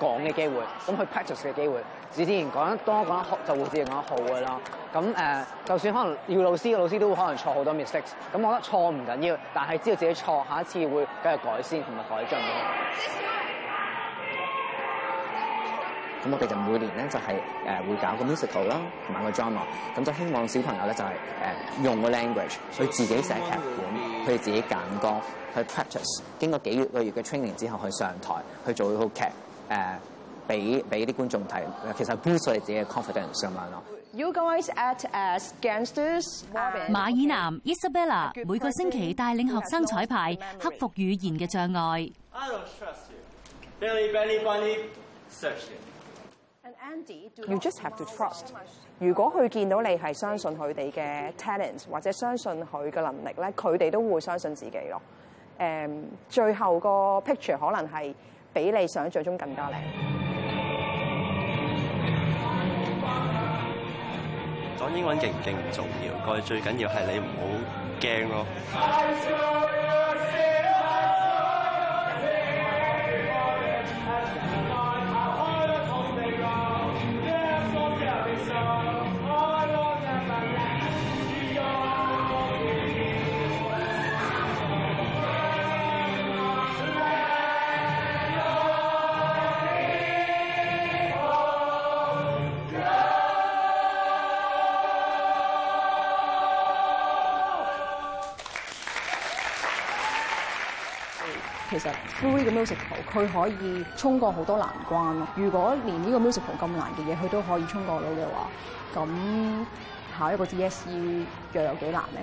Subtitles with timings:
[0.00, 1.76] 講嘅機會，咁去 practice 嘅機會。
[2.10, 4.60] 自然講得多，講得就會自然講得好嘅啦。
[4.94, 8.16] 咁誒，就算可能要老師嘅老師都可能錯好多 mistakes。
[8.32, 12.38] 咁我覺得錯唔緊要，但係知道自己錯，下一次會繼續改先同埋改進。
[16.26, 19.62] 咁我哋就每年咧就係誒會搞個 musical 啦，同埋個 drama。
[19.96, 21.10] 咁就希望小朋友咧就係
[21.78, 25.14] 誒用個 language，以自己寫劇本，佢自己揀歌，
[25.54, 26.22] 去 practice。
[26.40, 28.34] 經過幾個月嘅 training 之後，去上台
[28.66, 29.24] 去做套劇
[29.70, 29.94] 誒，
[30.48, 31.62] 俾俾啲觀眾睇。
[31.96, 33.80] 其實鼓碎自己嘅 confidence 上萬咯。
[34.12, 36.42] You guys act as gangsters，
[36.90, 42.12] 馬爾南、Isabella 每個星期帶領學生彩排，克服語言嘅障礙。
[47.48, 48.46] You just have to trust。
[49.00, 55.00] 如果佢見到你係相信佢哋嘅 talent，或者相信佢嘅能力咧，佢哋都會相信自己咯。
[55.58, 58.14] 誒，最後個 p i c t u r e 可能係
[58.52, 59.74] 比你想象中更加靚。
[64.78, 67.42] 講英文勁唔勁唔重要，佢最緊要係你唔好
[68.00, 68.46] 驚咯。
[101.68, 101.88] 其实
[102.20, 105.26] Free 嘅 music a l 佢可以冲过好多难关咯。
[105.34, 108.48] 如果连呢个 music a l 咁难嘅嘢佢都可以冲过到嘅话，
[108.94, 109.08] 咁
[110.16, 112.20] 考一个 DSE 又有几难呢？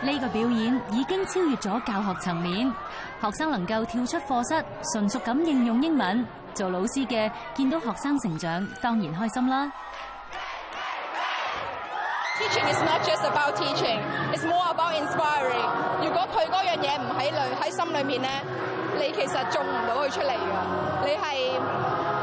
[0.00, 2.72] 呢个表演已经超越咗教学层面，
[3.20, 6.24] 学生能够跳出课室，纯熟咁应用英文。
[6.54, 9.70] 做老师嘅见到学生成长，当然开心啦。
[16.80, 18.30] 嘢唔喺里，喺心裏面咧，
[18.98, 20.56] 你其實種唔到佢出嚟㗎。
[21.04, 21.50] 你係